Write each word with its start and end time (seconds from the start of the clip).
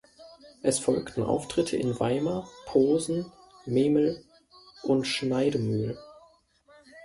Es 0.63 0.79
folgten 0.79 1.21
Auftritte 1.21 1.77
in 1.77 1.99
Weimar, 1.99 2.49
Posen, 2.65 3.31
Memel 3.67 4.23
und 4.81 5.05
Schneidemühl. 5.05 5.95